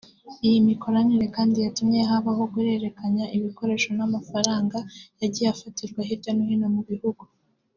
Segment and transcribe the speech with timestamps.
[0.45, 4.77] Iyi mikoranire kandi yatumye habaho guhererekanya ibikoresho n’amafaranga
[5.19, 7.23] yagiye afatirwa hirya no hino mu bihugu